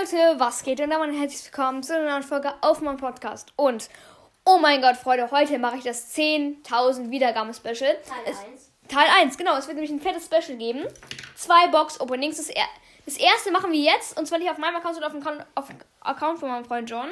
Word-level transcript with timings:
Leute, 0.00 0.38
was 0.38 0.62
geht? 0.62 0.80
Und 0.80 0.90
damit 0.90 1.14
herzlich 1.18 1.44
willkommen 1.46 1.82
zu 1.82 1.94
einer 1.96 2.10
neuen 2.10 2.22
Folge 2.22 2.52
auf 2.60 2.80
meinem 2.80 2.98
Podcast. 2.98 3.52
Und, 3.56 3.88
oh 4.44 4.58
mein 4.58 4.80
Gott, 4.82 4.96
Freunde, 4.96 5.30
heute 5.30 5.58
mache 5.58 5.76
ich 5.78 5.84
das 5.84 6.14
10.000 6.14 7.10
Wiedergaben-Special. 7.10 7.74
Teil 7.76 7.96
Es- 8.26 8.38
1. 8.38 8.72
Teil 8.88 9.08
1, 9.20 9.36
genau. 9.36 9.56
Es 9.56 9.66
wird 9.66 9.76
nämlich 9.76 9.90
ein 9.90 10.00
fettes 10.00 10.26
Special 10.26 10.56
geben. 10.58 10.86
Zwei 11.36 11.66
Box-Openings. 11.68 12.36
Das, 12.36 12.48
er 12.48 12.64
das 13.06 13.16
erste 13.16 13.50
machen 13.50 13.72
wir 13.72 13.80
jetzt. 13.80 14.18
Und 14.18 14.26
zwar 14.26 14.38
nicht 14.38 14.50
auf 14.50 14.58
meinem 14.58 14.76
Account, 14.76 14.94
sondern 14.94 15.10
auf 15.12 15.18
dem, 15.18 15.26
Account- 15.26 15.46
auf 15.54 15.66
dem 15.68 15.76
Account 16.00 16.38
von 16.40 16.48
meinem 16.50 16.64
Freund 16.64 16.88
John. 16.88 17.08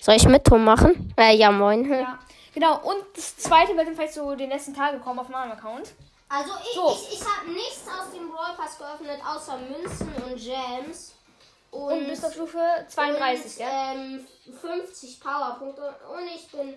Soll 0.00 0.14
ich 0.16 0.26
mit 0.28 0.44
Tom 0.44 0.64
machen? 0.64 1.14
Äh, 1.18 1.34
ja, 1.36 1.50
moin. 1.50 1.90
Ja, 1.90 2.18
genau. 2.54 2.78
Und 2.82 3.04
das 3.16 3.36
zweite 3.36 3.76
wird 3.76 3.86
dann 3.86 3.94
vielleicht 3.94 4.14
so 4.14 4.34
den 4.34 4.50
letzten 4.50 4.74
Tage 4.74 4.98
kommen 4.98 5.18
auf 5.18 5.28
meinem 5.28 5.52
Account. 5.52 5.92
Also 6.28 6.52
ich, 6.62 6.74
So. 6.74 6.92
ich, 7.10 7.20
ich 7.20 7.26
habe 7.26 7.50
nichts 7.50 7.82
aus 7.88 8.10
dem 8.14 8.30
Brawl 8.30 8.54
Pass 8.56 8.78
geöffnet, 8.78 9.20
außer 9.26 9.58
Münzen 9.58 10.12
und 10.24 10.36
Gems. 10.36 11.14
Und, 11.72 11.92
Und 11.92 12.06
bis 12.06 12.22
auf 12.22 12.34
Stufe 12.34 12.60
32, 12.86 13.52
und, 13.52 13.56
gell? 13.56 13.68
ähm, 13.72 14.26
50 14.60 15.20
Powerpunkte 15.20 15.82
und 16.14 16.26
ich 16.26 16.46
bin 16.48 16.76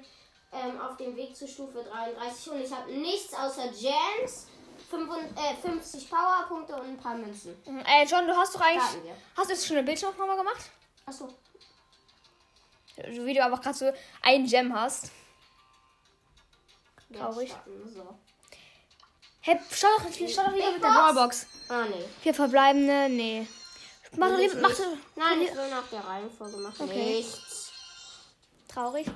ähm, 0.53 0.79
auf 0.79 0.95
dem 0.95 1.15
Weg 1.17 1.35
zur 1.35 1.49
Stufe 1.49 1.83
33 1.83 2.51
und 2.53 2.61
ich 2.61 2.71
habe 2.71 2.89
nichts 2.89 3.33
außer 3.33 3.67
Gems, 3.67 4.47
55, 4.89 5.37
äh, 5.37 5.55
50 5.55 6.09
Powerpunkte 6.09 6.75
und 6.77 6.85
ein 6.87 6.97
paar 6.97 7.15
Münzen. 7.15 7.61
Mhm. 7.65 7.79
Äh, 7.79 8.05
John, 8.05 8.25
du 8.25 8.33
hast 8.37 8.55
doch 8.55 8.61
eigentlich. 8.61 9.13
Hast 9.35 9.49
du 9.49 9.53
jetzt 9.53 9.67
schon 9.67 9.75
eine 9.75 9.85
Bildschirmaufnahme 9.85 10.37
gemacht? 10.37 10.71
Achso. 11.05 11.27
Wie 12.95 13.33
du 13.33 13.43
einfach 13.43 13.61
gerade 13.61 13.77
so 13.77 13.91
ein 14.21 14.45
Gem 14.45 14.73
hast. 14.73 15.11
Traurig. 17.13 17.53
So. 17.93 18.17
Hey, 19.41 19.59
schau 19.69 19.87
doch, 19.97 20.05
schau 20.29 20.43
doch 20.43 20.53
Big 20.53 20.73
mit 20.73 20.81
der 20.81 20.87
Box? 20.87 20.95
Brawlbox. 20.95 21.47
Ah, 21.67 21.83
nee. 21.83 22.05
Vier 22.21 22.33
verbleibende, 22.33 23.09
nee. 23.09 23.45
Mach 24.17 24.29
mach 24.29 24.37
nicht. 24.37 24.53
doch. 24.55 24.69
Nein, 25.15 25.41
ich 25.41 25.55
will 25.55 25.69
nach 25.69 25.87
der 25.91 26.05
Reihenfolge 26.05 26.57
machen. 26.57 26.75
Okay. 26.89 27.15
Nichts. 27.17 27.71
Traurig. 28.67 29.07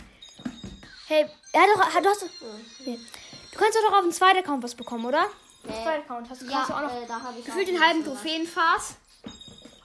Hey, 1.08 1.26
ja 1.54 1.62
doch, 1.76 2.02
du 2.02 2.10
hast 2.10 2.22
doch. 2.22 2.28
Nee. 2.86 3.00
Du 3.52 3.58
kannst 3.60 3.78
doch 3.78 3.94
auf 3.94 4.02
dem 4.02 4.12
zweiten 4.12 4.38
Account 4.40 4.64
was 4.64 4.76
bekommen, 4.76 5.06
oder? 5.06 5.26
Auf 5.26 5.32
dem 5.66 5.74
zweiten 5.84 6.04
Account 6.04 6.30
hast 6.30 6.42
du, 6.42 6.46
Ja, 6.46 6.66
du 6.66 6.74
auch 6.74 6.82
noch 6.82 7.02
äh, 7.02 7.06
da 7.08 7.20
habe 7.22 7.40
ich 7.40 7.46
gefühlt 7.46 7.68
auch 7.68 7.72
den 7.72 7.84
halben. 7.84 8.06
Trophäenfass. 8.06 8.96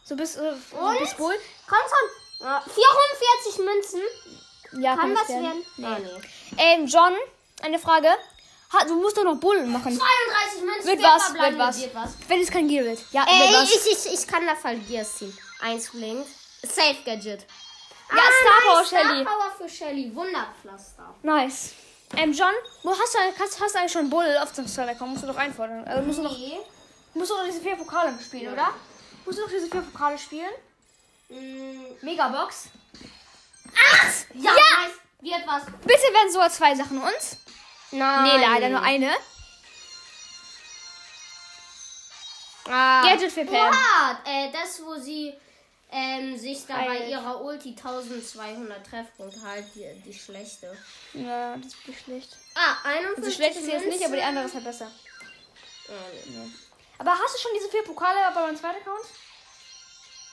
So 0.05 0.17
bis, 0.17 0.37
äh, 0.37 0.53
Und? 0.79 0.99
bis 0.99 1.15
Bull. 1.15 1.35
Komm 1.67 1.79
schon. 1.79 2.47
Ja, 2.47 2.61
44 2.61 3.65
Münzen. 3.65 4.01
Ja, 4.83 4.97
Kann 4.97 5.13
es 5.13 5.21
was 5.21 5.29
werden? 5.29 5.65
Nee. 5.77 5.87
Ah, 5.87 5.99
nee. 5.99 6.21
Ähm, 6.59 6.87
John, 6.87 7.13
eine 7.63 7.79
Frage. 7.79 8.09
Ha, 8.73 8.85
du 8.85 8.95
musst 9.01 9.17
doch 9.17 9.25
noch 9.25 9.37
Bullen 9.37 9.71
machen. 9.71 9.93
32 9.97 10.63
Münzen. 10.65 10.87
Wird 10.87 10.99
wer 11.01 11.09
was, 11.09 11.35
wird 11.35 11.59
was. 11.59 11.81
Wird 11.81 11.95
was. 11.95 12.11
Wenn 12.29 12.41
es 12.41 12.51
kein 12.51 12.67
Gear 12.69 12.85
wird. 12.85 12.99
Ja, 13.13 13.25
Ey, 13.29 13.39
wird 13.53 13.63
was. 13.63 13.71
ich, 13.71 13.93
ich, 14.07 14.13
ich 14.21 14.27
kann 14.27 14.47
da 14.47 14.55
Fall 14.57 14.77
Gears 14.79 15.17
ziehen. 15.17 15.37
Eins 15.61 15.91
blinkt. 15.91 16.29
Safe 16.63 16.97
Gadget. 17.05 17.47
Ja, 18.11 18.17
Star 18.17 18.61
Power 18.67 18.81
nice. 18.81 18.89
Shelly. 18.89 19.23
Star 19.23 19.25
Power 19.25 19.53
für 19.59 19.69
Shelly. 19.69 20.15
Wunderpflaster. 20.15 21.15
Nice. 21.23 21.73
Ähm, 22.17 22.33
John, 22.33 22.53
wo 22.83 22.91
hast 22.91 23.15
du, 23.15 23.19
hast, 23.43 23.61
hast 23.61 23.75
du 23.75 23.79
eigentlich 23.79 23.93
schon 23.93 24.11
Bull 24.11 24.37
auf 24.43 24.53
dem 24.53 24.67
Server 24.67 24.95
kommen? 24.95 25.13
Musst 25.13 25.25
du 25.25 25.29
doch 25.29 25.37
einfordern. 25.37 25.85
Also 25.85 26.03
musst 26.03 26.19
du 26.19 26.23
noch, 26.23 26.37
Nee. 26.37 26.59
musst 27.15 27.31
du 27.31 27.35
doch 27.35 27.45
diese 27.45 27.61
vier 27.61 27.77
Pokale 27.77 28.17
spielen, 28.23 28.53
oder? 28.53 28.71
Musst 29.25 29.39
du 29.39 29.43
doch 29.43 29.51
diese 29.51 29.69
vier 29.69 29.81
Pokale 29.83 30.19
spielen? 30.19 30.51
Mm, 31.29 32.05
Megabox. 32.05 32.67
ja, 34.35 34.51
nice. 34.53 34.93
Wird 35.21 35.47
was. 35.47 35.63
Bitte 35.85 36.03
werden 36.13 36.31
sogar 36.33 36.51
zwei 36.51 36.75
Sachen 36.75 37.01
uns. 37.01 37.39
Nein. 37.95 38.23
Nee, 38.25 38.45
leider 38.45 38.69
nur 38.69 38.83
eine. 38.83 39.11
Ah. 42.67 43.03
Gadget 43.07 43.33
für 43.33 43.45
Pam. 43.45 43.55
Oha, 43.57 44.19
äh, 44.25 44.51
das, 44.51 44.83
wo 44.85 44.95
sie 44.97 45.35
ähm, 45.91 46.37
sich 46.37 46.67
da 46.67 46.77
bei 46.85 47.09
ihrer 47.09 47.43
Ulti 47.43 47.71
1200 47.77 48.85
Treffpunkte 48.87 49.41
halt, 49.43 49.67
die, 49.75 49.87
die 50.05 50.15
schlechte. 50.15 50.77
Ja, 51.13 51.57
das 51.57 51.67
ist 51.67 51.79
wirklich 51.87 52.01
schlecht. 52.05 52.37
Ah, 52.55 52.77
51 52.85 53.25
Also 53.25 53.31
schlecht 53.37 53.57
ist 53.57 53.65
sie 53.67 53.71
jetzt 53.73 53.87
nicht, 53.87 54.05
aber 54.05 54.17
die 54.17 54.23
andere 54.23 54.47
ist 54.47 54.55
halt 54.55 54.65
besser. 54.65 54.91
Ah, 55.89 55.93
nee. 56.27 56.51
Aber 56.99 57.11
hast 57.13 57.35
du 57.37 57.39
schon 57.43 57.51
diese 57.57 57.69
vier 57.69 57.83
Pokale 57.85 58.17
bei 58.35 58.41
meinem 58.41 58.57
zweiten 58.57 58.81
Account? 58.81 59.05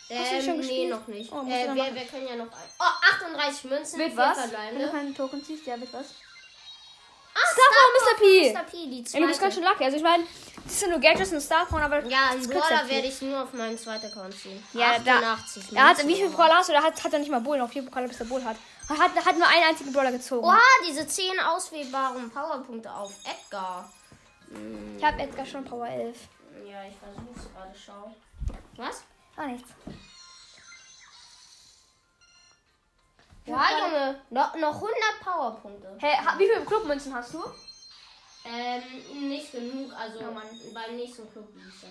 Hast 0.09 0.31
du 0.31 0.35
Ähm, 0.35 0.41
schon 0.43 0.53
nee, 0.59 0.61
gespielt? 0.67 0.89
noch 0.89 1.07
nicht. 1.07 1.31
Oh, 1.31 1.41
äh, 1.47 1.75
wir, 1.75 1.95
wir 1.95 2.05
können 2.05 2.27
ja 2.27 2.35
noch 2.35 2.51
ein. 2.51 2.69
Oh, 2.79 3.15
38 3.15 3.63
Münzen. 3.65 3.97
Mit 3.97 4.15
was? 4.15 4.37
Wenn 4.51 4.79
du 4.79 4.89
keinen 4.91 5.15
Token 5.15 5.43
ziehst, 5.43 5.65
ja, 5.67 5.75
mit 5.77 5.91
was? 5.93 6.07
P. 8.19 8.53
Mr. 8.53 8.63
P, 8.63 8.87
die 8.87 9.03
zweite. 9.03 9.21
du 9.23 9.27
bist 9.27 9.41
ganz 9.41 9.53
schön 9.55 9.63
lucky. 9.63 9.83
Also 9.83 9.97
ich 9.97 10.03
meine, 10.03 10.23
das 10.63 10.79
sind 10.79 10.89
nur 10.91 10.99
Gadgets 10.99 11.31
und 11.31 11.41
Starporn, 11.41 11.83
aber 11.83 12.05
ja, 12.05 12.31
das 12.35 12.47
Brawler 12.47 12.79
viel. 12.85 12.95
werde 12.95 13.07
ich 13.07 13.21
nur 13.21 13.43
auf 13.43 13.53
meinem 13.53 13.77
zweiten 13.77 14.05
Account 14.07 14.33
ziehen. 14.37 14.63
Ja, 14.73 14.97
da- 14.99 15.17
88 15.33 15.73
Er 15.73 15.89
hat, 15.89 16.07
wie 16.07 16.15
viele 16.15 16.29
Brawler 16.29 16.55
hast 16.57 16.69
du? 16.69 16.73
Der 16.73 16.83
hat, 16.83 17.03
hat 17.03 17.13
er 17.13 17.19
nicht 17.19 17.31
mal 17.31 17.41
Bull, 17.41 17.57
noch 17.57 17.69
vier 17.69 17.83
Pokale, 17.83 18.07
bis 18.07 18.17
der 18.17 18.25
Bull 18.25 18.43
hat. 18.43 18.57
Er 18.89 18.97
hat, 18.97 19.15
hat 19.25 19.37
nur 19.37 19.47
einen 19.47 19.63
einzigen 19.69 19.93
Brawler 19.93 20.11
gezogen. 20.11 20.45
Oha, 20.45 20.59
diese 20.87 21.07
10 21.07 21.39
auswählbaren 21.39 22.29
Powerpunkte 22.29 22.91
auf 22.91 23.13
Edgar. 23.23 23.89
Ich 24.97 25.03
habe 25.03 25.21
Edgar 25.21 25.45
schon 25.45 25.63
Power 25.63 25.87
11. 25.87 26.17
Ja, 26.69 26.83
ich 26.83 26.95
versuch's 26.97 27.53
gerade, 27.53 27.73
schau. 27.85 28.13
Was? 28.77 29.03
Ah, 29.37 29.45
nichts. 29.47 29.69
Ja, 33.45 33.65
Junge, 33.79 34.21
noch, 34.29 34.55
noch 34.55 34.75
100 34.75 34.91
Powerpunkte. 35.23 35.97
Hey, 35.99 36.13
wie 36.37 36.47
viele 36.47 36.63
Clubmünzen 36.65 37.13
hast 37.13 37.33
du? 37.33 37.43
Ähm, 38.43 39.29
nicht 39.29 39.51
genug, 39.51 39.93
also 39.93 40.19
Ja, 40.19 40.29
beim 40.73 40.95
nächsten 40.95 41.31
Club 41.31 41.47
Booster. 41.53 41.87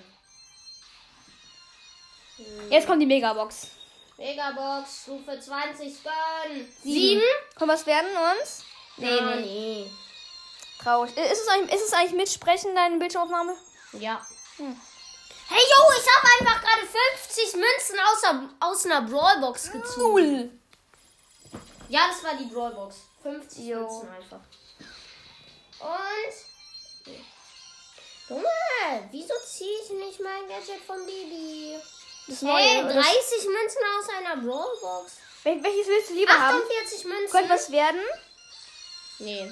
Jetzt 2.70 2.86
kommt 2.86 3.02
die 3.02 3.06
Megabox. 3.06 3.68
Megabox, 4.16 5.02
Stufe 5.02 5.38
20, 5.38 6.02
gönn. 6.02 6.68
Sieben? 6.82 7.22
Kann 7.54 7.68
was 7.68 7.86
werden 7.86 8.10
uns? 8.38 8.64
Nee, 8.96 9.20
nee. 9.20 9.40
nee. 9.40 9.90
Traurig. 10.82 11.16
Ist 11.16 11.42
es 11.42 11.48
eigentlich, 11.48 11.74
ist 11.74 11.86
es 11.86 11.92
eigentlich 11.92 12.12
mitsprechen, 12.12 12.74
deine 12.74 12.98
Bildschirmaufnahme? 12.98 13.54
Ja. 13.92 14.26
Hm. 14.56 14.80
Hey, 15.48 15.58
yo, 15.58 15.92
ich 15.98 16.06
habe 16.16 16.48
einfach 16.48 16.62
gerade 16.62 16.86
50 16.86 17.54
Münzen 17.54 17.98
aus, 18.00 18.20
der, 18.20 18.48
aus 18.60 18.86
einer 18.86 19.02
Brawlbox 19.02 19.72
gezogen. 19.72 19.96
Cool. 19.96 20.50
Ja, 21.88 22.08
das 22.08 22.22
war 22.22 22.36
die 22.36 22.44
Brawlbox. 22.44 22.96
50 23.22 23.66
Jo. 23.66 23.80
Münzen 23.80 24.08
einfach. 24.10 24.40
Und. 25.80 27.16
Junge, 28.28 29.08
wieso 29.10 29.34
ziehe 29.44 29.76
ich 29.84 29.90
nicht 29.90 30.20
mein 30.20 30.48
Gadget 30.48 30.80
von 30.86 31.04
Bibi? 31.04 31.76
Das 32.28 32.42
Hey, 32.42 32.82
neue. 32.82 32.92
30 32.92 32.94
oder? 32.94 33.50
Münzen 33.50 33.82
aus 33.98 34.08
einer 34.16 34.36
Brawlbox. 34.36 35.12
Wel 35.42 35.62
welches 35.64 35.86
willst 35.88 36.10
du 36.10 36.14
lieber 36.14 36.32
haben? 36.38 36.58
48 36.58 37.04
Münzen. 37.06 37.30
Könnte 37.30 37.50
was 37.50 37.70
werden? 37.72 38.00
Nee. 39.18 39.50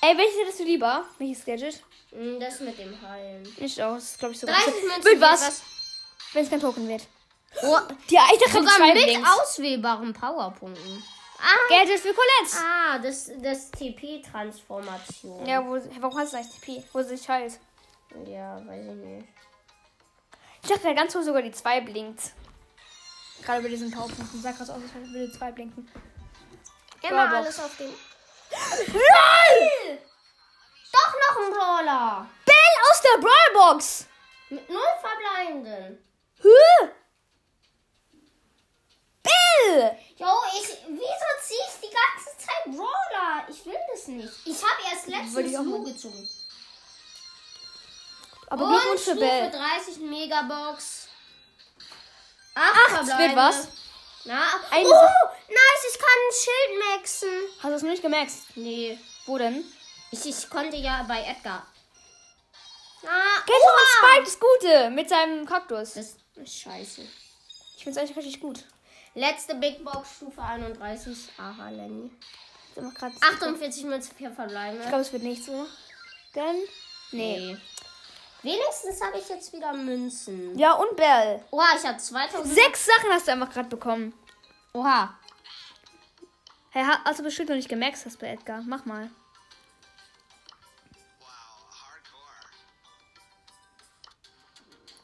Ey, 0.00 0.16
welches 0.16 0.38
hättest 0.40 0.60
du 0.60 0.64
lieber? 0.64 1.04
Welches 1.18 1.44
Gadget? 1.44 1.80
Mm, 2.12 2.38
Das 2.40 2.60
mit 2.60 2.78
dem 2.78 2.98
Heilen. 3.02 3.42
Nicht 3.58 3.80
aus, 3.82 4.16
glaube 4.18 4.32
ich 4.34 4.40
sogar. 4.40 4.54
30 4.54 4.72
Münzen. 4.84 5.04
Wird 5.04 5.20
was, 5.20 5.42
was? 5.46 5.62
wenn 6.32 6.44
es 6.44 6.50
kein 6.50 6.60
Token 6.60 6.88
wird. 6.88 7.02
Oh, 7.62 7.78
Ja, 8.08 8.26
ich 8.32 8.38
dachte 8.38 8.58
sogar 8.64 8.78
mit 8.94 9.18
auswählbaren 9.26 10.12
Powerpunkten. 10.14 11.04
Ah, 11.38 11.68
Gadget 11.68 12.00
für 12.00 12.14
Colette. 12.14 12.56
ah 12.58 12.98
das, 12.98 13.30
das 13.38 13.70
TP-Transformation. 13.72 15.46
Ja, 15.46 15.64
wo, 15.64 15.78
warum 16.00 16.30
du 16.30 16.36
eigentlich 16.36 16.60
TP? 16.60 16.84
Wo 16.92 17.02
sie 17.02 17.16
sich 17.16 17.28
heilt. 17.28 17.58
ja, 18.26 18.56
weiß 18.66 18.86
ich 18.86 18.94
nicht. 18.94 19.28
Ich 20.62 20.68
dachte, 20.70 20.94
ganz 20.94 21.14
hoch 21.14 21.22
sogar 21.22 21.42
die 21.42 21.52
2 21.52 21.80
blinkt. 21.82 22.32
Gerade 23.42 23.62
bei 23.62 23.68
diesen 23.68 23.90
Powerpunkten. 23.90 24.40
Sah 24.40 24.52
gerade 24.52 24.72
aus, 24.72 24.80
als 24.80 24.94
würde 24.94 25.26
die 25.26 25.32
2 25.38 25.52
blinken. 25.52 25.90
Immer 27.02 27.28
Brawlbox. 27.28 27.36
alles 27.36 27.60
auf 27.60 27.76
den. 27.76 27.92
LOL! 28.94 29.98
Doch 30.92 31.12
noch 31.12 31.36
ein 31.44 31.52
Brawler. 31.52 32.26
Bell 32.46 32.74
aus 32.90 33.02
der 33.02 33.20
Brawlbox! 33.20 34.06
Mit 34.50 34.70
null 34.70 34.80
Verbleibenden. 35.02 36.02
Hä? 36.40 36.88
Bell! 39.22 39.98
Jo, 40.16 40.26
ich. 40.56 40.68
Wieso 40.88 41.28
zieh 41.42 41.54
ich 41.68 41.88
die 41.88 41.94
ganze 41.94 42.38
Zeit 42.38 42.64
Brawler? 42.66 43.46
Ich 43.48 43.66
will 43.66 43.76
das 43.92 44.02
nicht. 44.14 44.32
Ich 44.44 44.56
habe 44.62 44.82
erst 44.90 45.06
letztens 45.06 45.52
Lu 45.64 45.84
gezogen. 45.84 46.28
Aber 48.48 48.64
Und 48.64 48.72
Glückwunsch 48.72 49.00
für 49.02 49.14
Bell. 49.16 49.50
30 49.50 49.98
Megabox. 49.98 51.08
Acht 52.54 52.90
Verbleibende. 52.90 53.18
wird 53.18 53.36
was? 53.36 53.68
Na, 54.26 54.42
Eine 54.70 54.88
oh, 54.88 55.28
nice, 55.48 55.92
ich 55.92 55.98
kann 55.98 56.18
ein 56.18 56.32
Schild 56.32 56.98
maxen. 56.98 57.28
Hast 57.58 57.70
du 57.70 57.74
es 57.74 57.82
nicht 57.82 58.02
gemerkt? 58.02 58.32
Nee. 58.54 58.98
Wo 59.26 59.36
denn? 59.38 59.64
Ich, 60.10 60.24
ich 60.24 60.48
konnte 60.48 60.76
ja 60.76 61.04
bei 61.06 61.20
Edgar. 61.22 61.66
Ah, 63.06 63.40
Gadget 63.40 63.62
von 63.62 64.08
Spike, 64.08 64.24
das 64.24 64.40
Gute, 64.40 64.90
mit 64.90 65.08
seinem 65.08 65.44
Kaktus. 65.44 65.94
Das 65.94 66.16
ist 66.36 66.60
scheiße. 66.62 67.02
Ich 67.76 67.82
finde 67.84 67.90
es 67.90 67.96
eigentlich 67.98 68.16
richtig 68.16 68.40
gut. 68.40 68.64
Letzte 69.14 69.54
Big 69.56 69.84
Box, 69.84 70.16
Stufe 70.16 70.40
31. 70.40 71.16
Aha, 71.36 71.68
Lenny. 71.68 72.10
Ich 72.76 72.82
mach 72.82 72.94
grad- 72.94 73.12
48 73.20 73.84
Münzen, 73.84 74.14
4 74.16 74.30
verbleiben. 74.32 74.80
Ich 74.80 74.88
glaube, 74.88 75.02
es 75.02 75.12
wird 75.12 75.22
nichts, 75.22 75.48
oder? 75.48 75.66
Denn? 76.34 76.56
Nee. 77.12 77.38
Nee. 77.38 77.58
Wenigstens 78.42 79.00
habe 79.00 79.18
ich 79.18 79.28
jetzt 79.28 79.52
wieder 79.52 79.72
Münzen. 79.72 80.58
Ja, 80.58 80.72
und 80.74 80.96
Bell. 80.96 81.42
Oha, 81.50 81.64
ich 81.78 81.84
habe 81.86 81.96
2000. 81.98 82.54
Sechs 82.54 82.84
Sachen 82.84 83.10
hast 83.10 83.26
du 83.28 83.32
einfach 83.32 83.50
gerade 83.50 83.68
bekommen. 83.68 84.12
Oha. 84.74 85.18
Hey, 86.70 86.84
ha- 86.84 87.00
hast 87.04 87.20
du 87.20 87.22
bestimmt 87.22 87.48
noch 87.48 87.56
nicht 87.56 87.68
gemerkt, 87.68 88.04
hast 88.04 88.18
bei 88.18 88.26
Edgar. 88.28 88.60
Mach 88.66 88.84
mal. 88.84 89.08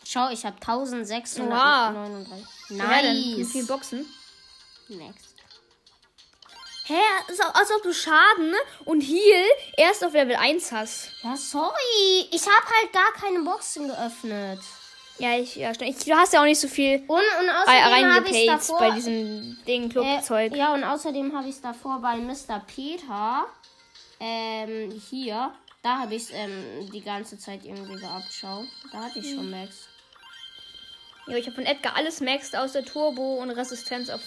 Schau, 0.05 0.31
ich 0.31 0.45
habe 0.45 0.57
1639. 0.57 1.51
Ja, 1.51 1.93
dann 1.93 2.19
mit 2.19 3.39
Nice. 3.39 3.53
vielen 3.53 3.67
Boxen. 3.67 4.07
Next. 4.89 5.30
Hä? 6.91 7.33
Als 7.55 7.71
ob 7.71 7.83
du 7.85 7.93
Schaden 7.95 8.53
und 8.85 9.01
Heal 9.01 9.47
erst 9.77 10.05
auf 10.05 10.13
Level 10.13 10.35
1 10.35 10.73
hast. 10.73 11.13
Ja, 11.23 11.37
sorry. 11.37 12.27
Ich 12.33 12.43
habe 12.43 12.67
halt 12.67 12.93
gar 12.93 13.13
keine 13.13 13.45
Boxen 13.45 13.87
geöffnet. 13.87 14.59
Ja, 15.19 15.39
ich, 15.39 15.55
ja. 15.55 15.71
Ich, 15.71 15.99
du 15.99 16.13
hast 16.17 16.33
ja 16.33 16.41
auch 16.41 16.47
nicht 16.47 16.59
so 16.59 16.67
viel 16.67 17.05
Und, 17.07 17.21
und 17.41 17.51
außerdem 17.51 18.15
habe 18.15 18.29
ich 18.31 18.47
davor... 18.47 18.79
bei 18.79 18.91
diesem 18.91 19.59
Ding, 19.69 19.89
Clubzeug. 19.89 20.53
Äh, 20.53 20.57
ja, 20.57 20.75
und 20.75 20.83
außerdem 20.83 21.37
habe 21.37 21.49
ich 21.49 21.55
es 21.55 21.61
davor 21.61 22.01
bei 22.01 22.17
Mr. 22.17 22.61
Peter. 22.67 23.47
Ähm, 24.19 24.91
hier. 25.11 25.53
Da 25.83 26.01
habe 26.01 26.17
ich 26.17 26.25
es 26.25 26.31
ähm, 26.33 26.91
die 26.93 27.03
ganze 27.03 27.39
Zeit 27.39 27.65
irgendwie 27.65 28.01
gehabt. 28.01 28.27
Schau. 28.33 28.65
Da 28.91 29.05
hatte 29.05 29.21
ich 29.21 29.31
schon 29.31 29.49
Max. 29.49 29.89
Ja, 31.29 31.37
ich 31.37 31.47
habe 31.47 31.55
von 31.55 31.67
Edgar 31.67 31.95
alles 31.95 32.21
maxed 32.21 32.57
außer 32.57 32.85
Turbo 32.85 33.37
und 33.37 33.51
Resistenz 33.51 34.11
auf, 34.11 34.21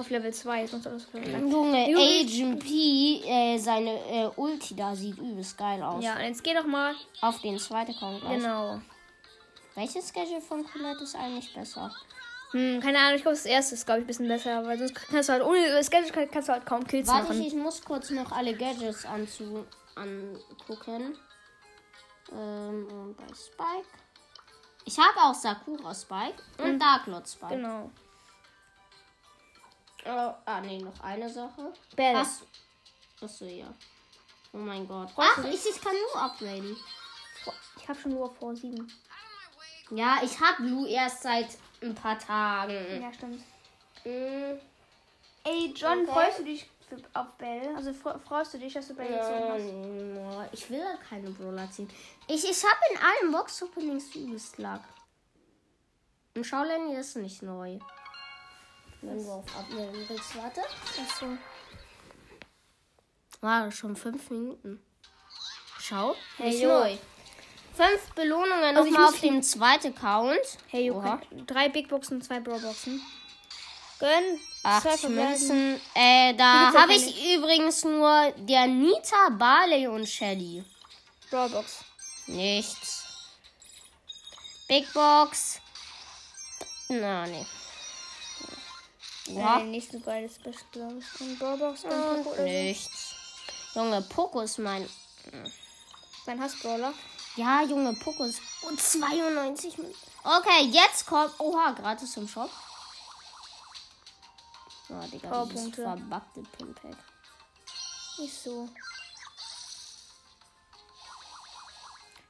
auf 0.00 0.10
Level 0.10 0.32
2. 0.32 0.66
Sonst 0.66 0.86
alles 0.86 1.06
auf 1.06 1.14
Level 1.14 1.34
1. 1.34 1.52
Junge. 1.52 1.84
Agent 1.96 2.60
P, 2.64 3.20
äh, 3.24 3.58
seine 3.58 3.90
äh, 4.10 4.30
Ulti 4.36 4.74
da 4.74 4.94
sieht 4.94 5.18
übelst 5.18 5.56
geil 5.56 5.82
aus. 5.82 6.02
Ja, 6.02 6.14
und 6.16 6.22
jetzt 6.22 6.42
geh 6.42 6.54
doch 6.54 6.66
mal. 6.66 6.94
Auf 7.20 7.40
den 7.40 7.58
zweiten 7.58 7.92
Account 7.92 8.20
gleich. 8.20 8.36
Genau. 8.38 8.80
Welches 9.74 10.08
Schedule 10.12 10.40
von 10.40 10.64
Colette 10.66 11.04
ist 11.04 11.14
eigentlich 11.14 11.54
besser? 11.54 11.94
Hm, 12.50 12.80
keine 12.80 12.98
Ahnung, 12.98 13.14
ich 13.14 13.22
glaube, 13.22 13.36
das 13.36 13.46
erste 13.46 13.76
ist, 13.76 13.86
glaube 13.86 14.00
ich, 14.00 14.04
ein 14.04 14.08
bisschen 14.08 14.26
besser, 14.28 14.66
weil 14.66 14.76
sonst 14.76 14.94
kannst 14.94 15.28
du 15.28 15.32
halt 15.34 15.44
ohne 15.44 15.70
das 15.70 15.88
Gadget 15.88 16.12
kann- 16.12 16.28
kannst 16.30 16.48
du 16.48 16.52
halt 16.52 16.66
kaum 16.66 16.84
Kills 16.84 17.06
Warte, 17.06 17.28
machen. 17.28 17.40
ich, 17.40 17.48
ich 17.48 17.54
muss 17.54 17.84
kurz 17.84 18.10
noch 18.10 18.32
alle 18.32 18.54
Gadgets 18.56 19.06
anzu 19.06 19.64
angucken. 19.94 21.16
Ähm, 22.32 22.86
und 22.90 23.16
bei 23.16 23.24
Spike. 23.34 23.88
Ich 24.84 24.98
habe 24.98 25.16
auch 25.22 25.34
Sakura 25.34 25.94
Spike 25.94 26.42
und 26.58 26.78
Darklord 26.80 27.28
Spike. 27.28 27.54
Genau. 27.54 27.90
Oh, 30.06 30.32
ah, 30.44 30.60
nee, 30.62 30.78
noch 30.78 30.98
eine 31.00 31.28
Sache. 31.28 31.72
Bell. 31.94 32.14
Ach, 32.16 32.28
achso, 33.22 33.44
ja. 33.44 33.72
Oh 34.52 34.58
mein 34.58 34.86
Gott. 34.88 35.10
Freust 35.10 35.30
Ach, 35.38 35.44
ich, 35.44 35.66
ich 35.66 35.80
kann 35.80 35.94
nur 36.14 36.22
upgraden. 36.22 36.76
Ich 37.76 37.88
habe 37.88 37.98
schon 38.00 38.12
nur 38.12 38.32
vor 38.34 38.54
7. 38.56 38.90
Ja, 39.90 40.20
ich 40.22 40.40
habe 40.40 40.62
Blue 40.62 40.88
erst 40.88 41.22
seit 41.22 41.48
ein 41.82 41.94
paar 41.94 42.18
Tagen. 42.18 43.02
Ja, 43.02 43.12
stimmt. 43.12 43.42
Mm, 44.04 44.58
Ey, 45.44 45.72
John, 45.74 46.02
Okay. 46.02 46.12
freust 46.12 46.38
du 46.40 46.44
dich 46.44 46.68
auf 47.14 47.26
Bell? 47.38 47.74
Also 47.76 47.90
fre- 47.90 48.18
freust 48.18 48.54
du 48.54 48.58
dich, 48.58 48.72
dass 48.74 48.88
du 48.88 48.94
Bell 48.94 49.08
gezogen 49.08 50.16
Ja, 50.16 50.40
hast? 50.42 50.54
ich 50.54 50.70
will 50.70 50.84
halt 50.84 51.00
keine 51.08 51.30
Brawler 51.30 51.70
ziehen. 51.70 51.88
Ich, 52.26 52.44
ich 52.48 52.64
habe 52.64 52.78
in 52.92 52.98
allen 52.98 53.32
Box-Openings 53.32 54.14
übelst 54.14 54.58
Luck. 54.58 54.80
Und 56.36 56.44
schau, 56.44 56.62
Lenny, 56.62 56.94
das 56.94 57.08
ist 57.08 57.16
nicht 57.16 57.42
neu. 57.42 57.78
Wenn 59.02 59.24
du 59.24 59.30
auf 59.30 59.44
Abmelden 59.56 60.08
willst, 60.08 60.36
warte. 60.36 60.60
Achso. 61.00 61.26
War 63.40 63.70
schon 63.72 63.96
fünf 63.96 64.30
Minuten. 64.30 64.82
Schau, 65.78 66.14
Hey, 66.36 66.50
nicht 66.50 66.62
neu. 66.62 66.96
Fünf 67.74 68.12
Belohnungen 68.14 68.76
Also 68.76 68.90
nochmal 68.90 69.08
auf 69.08 69.20
dem 69.20 69.42
zweiten 69.42 69.94
Account. 69.96 70.58
Hey, 70.68 70.86
jo, 70.86 71.02
drei 71.46 71.68
Big 71.70 71.88
Boxen, 71.88 72.20
zwei 72.20 72.40
Brawl 72.40 72.60
Boxen. 72.60 73.00
Gönn. 73.98 74.38
zwei 74.62 74.70
80 74.70 75.00
verbleiben. 75.00 75.30
Münzen. 75.30 75.80
Äh, 75.94 76.34
da 76.34 76.72
habe 76.74 76.94
ich 76.94 77.34
übrigens 77.34 77.84
nur 77.84 78.32
der 78.36 78.66
Nita, 78.66 79.28
Barley 79.30 79.86
und 79.86 80.06
Shelly. 80.06 80.64
Brawl 81.30 81.48
Box. 81.50 81.84
Nichts. 82.26 83.04
Big 84.68 84.92
Box. 84.92 85.60
Na, 86.88 87.26
nee. 87.26 87.46
Ja. 89.34 89.58
Nächste 89.60 89.98
beide 90.00 90.28
Special, 90.28 90.54
glaube 90.72 90.98
ich. 90.98 91.20
Und 91.20 91.38
Brawl 91.38 91.56
Box 91.58 91.84
und 91.84 91.90
Und 91.92 92.24
Poco 92.24 92.30
oder 92.30 92.36
so. 92.36 92.42
nichts. 92.44 93.14
Junge, 93.74 94.02
Poco 94.02 94.40
ist 94.40 94.58
mein. 94.58 94.88
Sein 96.26 96.40
Hassbrawler. 96.40 96.92
Ja, 97.36 97.62
Junge, 97.62 97.94
Poco 97.94 98.24
ist. 98.24 98.40
Und 98.62 98.80
92 98.80 99.78
Münzen. 99.78 99.96
Okay, 100.24 100.66
jetzt 100.66 101.06
kommt. 101.06 101.38
Oha, 101.38 101.70
gratis 101.72 102.16
im 102.16 102.26
Shop. 102.28 102.50
Oh, 104.88 104.94
Digga, 105.06 105.08
dieses 105.08 105.22
Powerpunkte. 105.30 105.82
verbackte 105.82 106.42
Pimpack. 106.42 106.96
Nicht 108.18 108.42
so. 108.42 108.68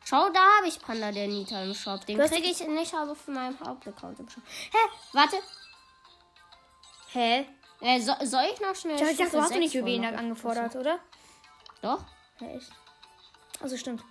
Schau, 0.04 0.28
da 0.30 0.40
habe 0.58 0.66
ich 0.68 0.80
Panda 0.80 1.12
der 1.12 1.28
Nita 1.28 1.62
im 1.62 1.72
Shop. 1.74 2.04
Den 2.04 2.18
kriege 2.18 2.48
ich 2.48 2.60
nicht, 2.66 2.92
aber 2.94 3.14
für 3.14 3.30
meinen 3.30 3.58
Hauptaccount 3.60 4.18
im 4.18 4.28
Shop. 4.28 4.42
Hä? 4.72 4.78
Warte. 5.12 5.36
Hä? 7.12 7.46
Äh, 7.80 8.00
so, 8.00 8.12
soll 8.24 8.44
ich 8.52 8.60
noch 8.60 8.74
schnell. 8.74 8.94
Ich 8.94 9.16
dachte, 9.16 9.30
du 9.30 9.42
hast 9.42 9.54
nicht 9.54 9.74
Juwelen 9.74 10.04
angefordert, 10.04 10.76
oder? 10.76 10.98
Doch. 11.82 12.04
Ja, 12.40 12.46
echt. 12.48 12.70
Also 13.60 13.76
stimmt. 13.76 14.02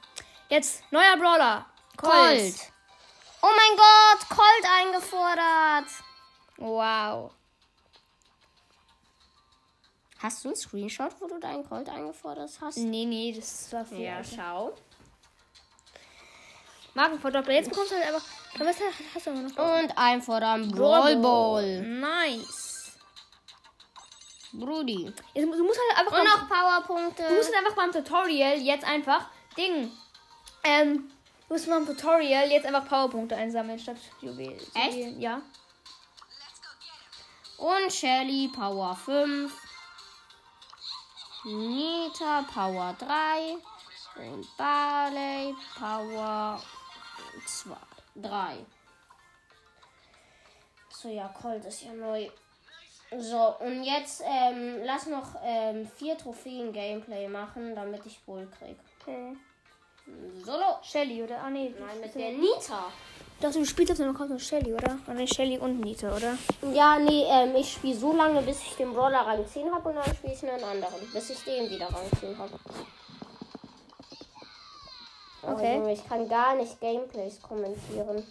Jetzt, 0.49 0.83
neuer 0.91 1.15
Brawler. 1.17 1.65
Colt. 1.95 2.55
Oh 3.41 3.47
mein 3.47 3.77
Gott, 3.77 4.29
Colt 4.29 4.65
eingefordert. 4.79 5.89
Wow. 6.57 7.31
Hast 10.21 10.43
du 10.43 10.49
einen 10.49 10.57
Screenshot, 10.57 11.11
wo 11.21 11.27
du 11.27 11.39
deinen 11.39 11.67
Colt 11.67 11.87
eingefordert 11.87 12.51
hast? 12.59 12.77
Nee, 12.77 13.05
nee, 13.05 13.33
das 13.33 13.71
war 13.71 13.85
viel. 13.85 14.01
Ja, 14.01 14.17
Alter. 14.17 14.29
schau. 14.35 14.73
Markenverdoppler. 16.93 17.53
Jetzt 17.53 17.69
bekommst 17.69 17.91
du 17.91 17.95
halt 17.95 18.07
einfach. 18.07 18.25
Was 18.57 18.75
hast 19.15 19.27
du 19.27 19.31
noch? 19.31 19.81
Und 19.81 19.97
einfordern 19.97 20.69
Brawl 20.71 21.15
Ball. 21.17 21.81
Nice. 21.81 22.68
Brudi. 24.53 25.05
Jetzt, 25.33 25.45
du 25.45 25.63
musst 25.63 25.79
halt 25.79 25.99
einfach 25.99 26.19
Und 26.19 26.25
noch 26.25 26.49
Powerpunkte. 26.49 27.23
du 27.27 27.35
musst 27.35 27.53
halt 27.53 27.65
einfach 27.65 27.75
beim 27.75 27.91
Tutorial 27.91 28.57
jetzt 28.57 28.83
einfach 28.85 29.25
Ding. 29.57 29.91
Ähm, 30.63 31.11
du 31.47 31.53
musst 31.53 31.67
beim 31.69 31.85
Tutorial 31.85 32.49
jetzt 32.49 32.65
einfach 32.65 32.87
Powerpunkte 32.87 33.35
einsammeln 33.35 33.79
statt 33.79 33.97
Juwelen. 34.21 34.59
Echt? 34.73 35.19
Ja. 35.19 35.41
Und 37.57 37.91
Shelly 37.91 38.49
Power 38.53 38.95
5. 38.95 39.51
Nita 41.45 42.43
Power 42.53 42.95
3. 42.99 43.57
Und 44.21 44.57
Barley 44.57 45.55
Power 45.77 46.61
2. 47.45 47.75
3. 48.15 48.65
So, 50.89 51.07
ja, 51.09 51.27
Colt 51.29 51.63
ist 51.65 51.83
ja 51.83 51.93
neu. 51.93 52.29
So, 53.17 53.55
und 53.59 53.83
jetzt 53.83 54.21
ähm, 54.23 54.81
lass 54.85 55.07
noch 55.07 55.35
ähm, 55.43 55.87
vier 55.97 56.17
Trophäen-Gameplay 56.17 57.27
machen, 57.27 57.73
damit 57.75 58.05
ich 58.05 58.19
Bull 58.21 58.47
krieg. 58.57 58.77
Okay. 59.01 59.35
Solo. 60.43 60.77
Shelly, 60.83 61.23
oder? 61.23 61.41
Ah, 61.41 61.49
nee. 61.49 61.73
Nein, 61.79 62.01
mit 62.01 62.13
der 62.15 62.31
Nita. 62.31 62.91
Dachte, 63.39 63.59
du 63.59 63.65
spielst 63.65 63.91
auf 63.91 63.97
deinem 63.97 64.13
Account 64.13 64.31
mit 64.31 64.41
Shelly, 64.41 64.73
oder? 64.73 64.99
Oder 65.07 65.15
nicht 65.15 65.33
Shelly 65.33 65.57
und 65.57 65.79
Nita, 65.79 66.15
oder? 66.15 66.37
Ja, 66.73 66.99
nee, 66.99 67.25
ähm, 67.27 67.55
ich 67.55 67.73
spiele 67.73 67.97
so 67.97 68.13
lange, 68.13 68.41
bis 68.41 68.61
ich 68.61 68.75
den 68.75 68.93
Brawler 68.93 69.21
Rang 69.21 69.45
10 69.45 69.71
habe 69.73 69.89
und 69.89 69.95
dann 69.95 70.15
spiele 70.15 70.33
ich 70.33 70.43
einen 70.43 70.63
anderen, 70.63 71.07
bis 71.13 71.29
ich 71.29 71.43
den 71.43 71.69
wieder 71.69 71.87
Rang 71.87 72.09
10 72.19 72.37
habe. 72.37 72.59
Okay. 75.41 75.81
Oh, 75.83 75.87
ich 75.87 76.07
kann 76.07 76.27
gar 76.27 76.55
nicht 76.55 76.79
Gameplays 76.79 77.41
kommentieren. 77.41 78.25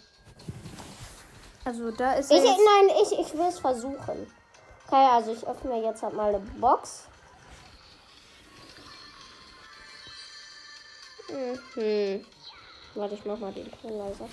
Also, 1.65 1.91
da 1.91 2.13
ist 2.13 2.31
Ich, 2.31 2.43
nein, 2.43 2.95
ich, 3.01 3.19
ich 3.19 3.33
will 3.33 3.47
es 3.47 3.59
versuchen. 3.59 4.27
Okay, 4.89 5.07
also 5.11 5.31
ich 5.33 5.45
öffne 5.45 5.83
jetzt 5.83 6.01
halt 6.01 6.15
mal 6.15 6.29
eine 6.29 6.39
Box. 6.39 7.03
Mhm. 11.27 12.25
Warte, 12.95 13.13
ich 13.13 13.23
mach 13.23 13.37
mal 13.37 13.51
den 13.51 13.71
Ton 13.79 13.99
leiser. 13.99 14.27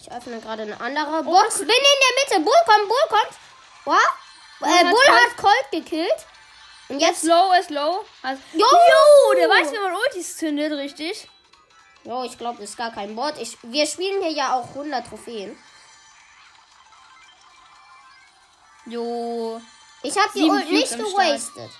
Ich 0.00 0.10
öffne 0.10 0.40
gerade 0.40 0.62
eine 0.62 0.80
andere 0.80 1.22
Box. 1.22 1.58
Bin 1.58 1.68
in 1.68 1.68
der 1.68 2.38
Mitte. 2.38 2.44
Bull 2.44 2.60
kommt, 2.66 2.88
Bull 2.88 3.08
kommt. 3.08 3.38
What? 3.84 4.68
Äh, 4.68 4.84
hat 4.84 4.90
Bull 4.90 5.06
hat 5.06 5.36
Colt 5.36 5.70
gekillt. 5.70 6.26
Und 6.88 6.98
jetzt. 6.98 7.22
Low 7.22 7.52
ist 7.52 7.70
low. 7.70 8.04
Also, 8.22 8.42
Jo! 8.52 8.66
Jo, 8.66 9.34
der 9.36 9.48
weiß, 9.48 9.72
wie 9.72 9.78
man 9.78 9.94
Ultis 9.94 10.38
zündet, 10.38 10.72
richtig? 10.72 11.28
Jo, 12.02 12.24
ich 12.24 12.36
glaube, 12.36 12.58
das 12.60 12.70
ist 12.70 12.76
gar 12.76 12.90
kein 12.90 13.14
Bot. 13.14 13.34
Ich, 13.38 13.56
wir 13.62 13.86
spielen 13.86 14.20
hier 14.22 14.32
ja 14.32 14.58
auch 14.58 14.70
100 14.70 15.06
Trophäen. 15.06 15.56
Jo. 18.86 19.60
Ich 20.02 20.16
habe 20.16 20.30
die 20.34 20.44
Ult 20.44 20.70
nicht 20.70 20.90
gewastet. 20.96 21.70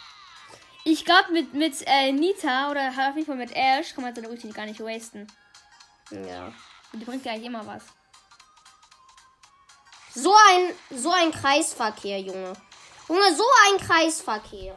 Ich 0.84 1.04
glaube, 1.04 1.32
mit, 1.32 1.52
mit 1.54 1.82
äh, 1.86 2.12
Nita 2.12 2.70
oder 2.70 2.88
auf 2.88 3.14
jeden 3.14 3.26
Fall 3.26 3.36
mit 3.36 3.52
Ash 3.54 3.94
kann 3.94 4.04
man 4.04 4.14
seine 4.14 4.28
Ulti 4.28 4.48
gar 4.50 4.66
nicht 4.66 4.80
wasten. 4.80 5.26
Ja. 6.10 6.52
Die 6.92 7.04
bringt 7.04 7.24
ja 7.24 7.32
eigentlich 7.32 7.46
immer 7.46 7.66
was. 7.66 7.84
So 10.14 10.34
ein, 10.34 10.74
so 10.98 11.12
ein 11.12 11.30
Kreisverkehr, 11.30 12.20
Junge. 12.20 12.54
Junge, 13.08 13.34
so 13.36 13.44
ein 13.68 13.78
Kreisverkehr. 13.78 14.74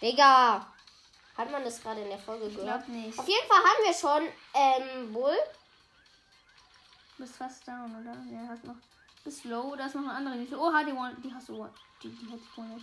Digga. 0.00 0.66
Hat 1.36 1.50
man 1.50 1.64
das 1.64 1.82
gerade 1.82 2.00
in 2.00 2.08
der 2.08 2.18
Folge 2.18 2.46
Ich 2.46 2.56
gehört? 2.56 2.86
glaub 2.86 2.88
nicht. 2.88 3.18
Auf 3.18 3.28
jeden 3.28 3.46
Fall 3.46 3.58
haben 3.58 3.84
wir 3.84 3.94
schon, 3.94 4.32
ähm, 4.54 5.12
Bull. 5.12 5.36
Du 7.16 7.24
bist 7.24 7.36
fast 7.36 7.66
down, 7.68 7.94
oder? 8.00 8.16
Ja, 8.32 8.48
hast 8.48 8.64
noch. 8.64 8.76
Bist 9.26 9.44
low, 9.44 9.74
da 9.74 9.86
ist 9.86 9.96
noch 9.96 10.02
eine 10.02 10.12
andere. 10.12 10.36
Die, 10.36 10.54
oh, 10.54 10.70
die, 10.86 10.92
one, 10.92 11.16
die 11.16 11.34
hast 11.34 11.48
du 11.48 11.56
one. 11.56 11.72
Die, 12.00 12.10
die 12.10 12.30
hätte 12.30 12.42
ich 12.44 12.56
one-hit. 12.56 12.82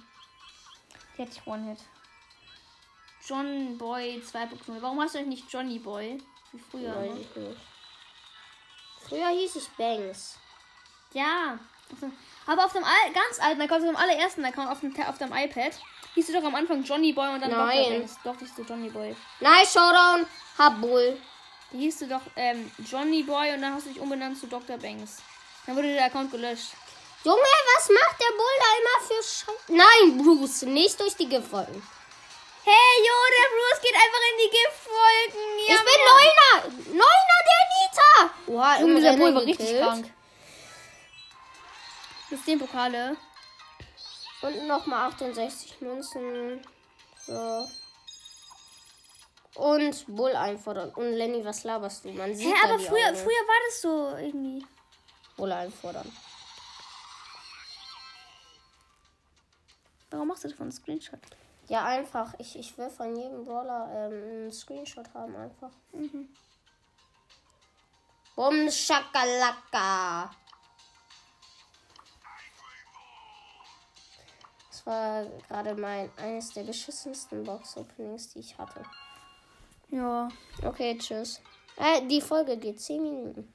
Die 1.16 1.22
hätte 1.22 1.32
ich 1.32 1.48
one-hit. 1.48 1.80
John 3.26 3.78
Boy 3.78 4.22
2.0. 4.22 4.82
Warum 4.82 5.00
hast 5.00 5.16
du 5.16 5.20
eigentlich 5.20 5.40
nicht 5.40 5.54
Johnny 5.54 5.80
Boy? 5.80 6.22
Wie 6.52 6.60
früher. 6.60 6.94
Weiß 6.98 7.14
ne? 7.14 7.22
ich 7.22 7.36
nicht. 7.38 7.62
Früher 9.08 9.30
hieß 9.30 9.56
ich 9.56 9.70
Banks. 9.78 10.38
Ja. 11.14 11.58
Aber 12.46 12.66
auf 12.66 12.74
dem 12.74 12.84
Al 12.84 13.14
ganz 13.14 13.40
alten 13.40 13.62
Account, 13.62 13.84
auf 13.84 13.88
dem 13.88 13.96
allerersten 13.96 14.44
Account, 14.44 14.70
auf 14.70 14.82
dem, 14.82 14.94
auf 15.02 15.18
dem 15.18 15.32
iPad, 15.32 15.80
hieß 16.16 16.28
du 16.28 16.34
doch 16.34 16.44
am 16.44 16.56
Anfang 16.56 16.84
Johnny 16.84 17.14
Boy 17.14 17.36
und 17.36 17.40
dann 17.40 17.52
Nein. 17.52 17.78
Dr. 17.78 18.00
Banks. 18.00 18.18
Doch, 18.22 18.38
hieß 18.38 18.56
du 18.56 18.64
Johnny 18.64 18.90
Boy. 18.90 19.16
Nice 19.40 19.72
Showdown. 19.72 20.26
Hab 20.58 20.82
Bull. 20.82 21.18
Die 21.72 21.78
hieß 21.78 22.00
du 22.00 22.08
doch 22.08 22.24
ähm, 22.36 22.70
Johnny 22.80 23.24
Boy 23.24 23.54
und 23.54 23.62
dann 23.62 23.76
hast 23.76 23.86
du 23.86 23.92
dich 23.92 24.02
umbenannt 24.02 24.38
zu 24.38 24.48
Dr. 24.48 24.78
Banks. 24.78 25.22
Dann 25.66 25.76
wurde 25.76 25.94
der 25.94 26.06
Account 26.06 26.32
gelöscht. 26.32 26.74
Junge, 27.24 27.38
was 27.38 27.90
macht 27.90 28.20
der 28.20 28.36
Bull 28.36 28.56
da 28.60 28.70
immer 28.80 29.08
für 29.08 29.24
Scheiße? 29.24 29.60
Nein, 29.70 30.18
Bruce, 30.18 30.64
nicht 30.64 31.00
durch 31.00 31.16
die 31.16 31.30
Giftwolken. 31.30 31.82
Hey, 32.66 32.94
jo, 33.00 33.14
der 33.30 33.50
Bruce 33.56 33.82
geht 33.82 33.96
einfach 33.96 34.24
in 34.32 34.38
die 34.40 34.52
Giftwolken. 34.58 35.44
Ja, 35.68 35.76
ich 35.76 35.84
bin 35.84 36.00
Neuner. 36.12 37.04
Neuner 37.04 37.42
der 37.50 37.64
Nita. 37.74 38.34
Oha, 38.48 38.80
Junge, 38.80 38.94
irgendeiner 38.94 39.18
Bull 39.18 39.36
war 39.36 39.42
richtig 39.42 39.80
krank. 39.80 40.14
Systempokale. 42.30 43.18
Und 44.42 44.68
nochmal 44.68 45.08
68 45.10 45.80
Münzen. 45.82 46.66
So. 47.26 47.68
Und 49.56 50.06
Bull 50.08 50.36
einfordern. 50.36 50.90
Und 50.96 51.14
Lenny, 51.14 51.46
was 51.46 51.64
laberst 51.64 52.04
du? 52.04 52.12
Man 52.12 52.36
sieht 52.36 52.48
Hä, 52.48 52.60
da 52.62 52.70
aber 52.74 52.80
früher, 52.80 53.08
Augen. 53.08 53.16
früher 53.16 53.48
war 53.48 53.60
das 53.68 53.82
so 53.82 54.16
irgendwie. 54.18 54.66
Bull 55.38 55.52
einfordern. 55.52 56.12
Warum 60.12 60.28
machst 60.28 60.44
du 60.44 60.50
davon 60.50 60.66
einen 60.66 60.72
Screenshot? 60.72 61.20
Ja, 61.70 61.86
einfach. 61.86 62.34
Ich, 62.38 62.58
ich 62.58 62.78
will 62.78 62.90
von 62.90 63.16
jedem 63.16 63.46
Brawler 63.46 63.90
ähm, 63.92 64.14
einen 64.14 64.52
Screenshot 64.52 65.12
haben, 65.14 65.36
einfach. 65.36 65.72
Mhm. 65.92 66.30
Bum, 68.36 68.70
Schakalaka. 68.70 70.30
Das 74.70 74.86
war 74.86 75.26
gerade 75.48 75.76
mein 75.76 76.12
eines 76.18 76.54
der 76.54 76.64
beschissensten 76.64 77.44
Box-Openings, 77.44 78.34
die 78.34 78.40
ich 78.40 78.58
hatte. 78.58 78.84
Ja. 79.90 80.28
Okay, 80.64 80.98
tschüss. 80.98 81.42
Äh, 81.78 82.06
die 82.08 82.22
Folge 82.22 82.58
geht 82.58 82.82
10 82.82 83.02
Minuten. 83.02 83.54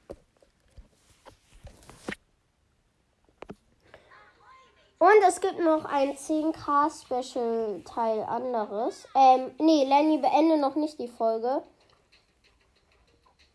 Und 5.01 5.23
es 5.25 5.39
gibt 5.39 5.59
noch 5.59 5.85
ein 5.85 6.13
10k 6.15 6.89
Special 6.91 7.81
Teil 7.85 8.21
anderes. 8.23 9.07
Ähm, 9.15 9.51
nee, 9.57 9.85
Lenny, 9.85 10.17
beende 10.17 10.57
noch 10.57 10.75
nicht 10.75 10.99
die 10.99 11.07
Folge. 11.07 11.63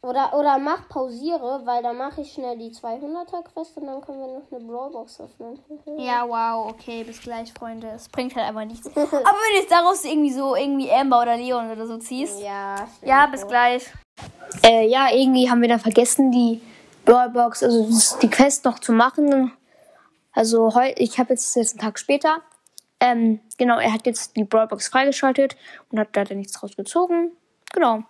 Oder, 0.00 0.34
oder 0.34 0.58
mach 0.58 0.88
pausiere, 0.88 1.62
weil 1.64 1.82
dann 1.82 1.96
mache 1.96 2.22
ich 2.22 2.32
schnell 2.32 2.58
die 2.58 2.70
200er 2.70 3.42
Quest 3.42 3.76
und 3.76 3.86
dann 3.86 4.00
können 4.02 4.20
wir 4.20 4.26
noch 4.26 4.50
eine 4.50 4.60
Brawlbox 4.60 5.20
öffnen. 5.20 5.58
Ja, 5.98 6.26
wow, 6.26 6.70
okay, 6.70 7.04
bis 7.04 7.20
gleich, 7.20 7.52
Freunde. 7.52 7.88
Es 7.88 8.08
bringt 8.08 8.34
halt 8.34 8.46
einfach 8.46 8.64
nichts. 8.64 8.86
Aber 8.96 9.02
wenn 9.02 9.54
du 9.54 9.60
jetzt 9.60 9.70
daraus 9.70 10.04
irgendwie 10.04 10.32
so 10.32 10.56
irgendwie 10.56 10.90
Amber 10.90 11.22
oder 11.22 11.36
Leon 11.36 11.70
oder 11.70 11.86
so 11.86 11.98
ziehst. 11.98 12.40
ja, 12.40 12.88
Ja, 13.02 13.26
bis 13.26 13.46
gleich. 13.46 13.86
Äh, 14.62 14.88
ja, 14.88 15.08
irgendwie 15.10 15.50
haben 15.50 15.60
wir 15.60 15.68
dann 15.68 15.80
vergessen, 15.80 16.30
die 16.30 16.60
Brawlbox, 17.04 17.62
also 17.62 17.88
die 18.20 18.30
Quest 18.30 18.64
noch 18.64 18.78
zu 18.78 18.92
machen. 18.92 19.52
Also 20.34 20.74
heute, 20.74 21.00
ich 21.00 21.18
habe 21.18 21.30
jetzt, 21.30 21.54
jetzt 21.56 21.72
einen 21.72 21.80
Tag 21.80 21.98
später. 21.98 22.42
Ähm, 23.00 23.40
genau, 23.56 23.78
er 23.78 23.92
hat 23.92 24.06
jetzt 24.06 24.36
die 24.36 24.44
Brawlbox 24.44 24.88
freigeschaltet 24.88 25.56
und 25.90 25.98
hat 25.98 26.08
da 26.12 26.24
nichts 26.34 26.52
draus 26.52 26.76
gezogen. 26.76 27.32
Genau. 27.72 28.02